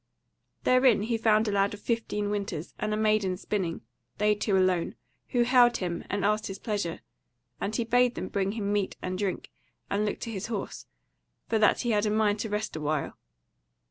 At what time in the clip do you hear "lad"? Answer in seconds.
1.51-1.75